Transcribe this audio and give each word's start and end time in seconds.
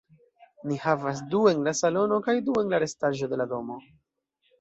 Ni 0.69 0.77
havas 0.85 1.19
du 1.33 1.41
en 1.51 1.61
la 1.67 1.73
salono 1.79 2.17
kaj 2.29 2.35
du 2.47 2.55
en 2.63 2.73
la 2.75 2.79
restaĵo 2.85 3.29
de 3.35 3.41
la 3.43 3.47
domo. 3.53 3.79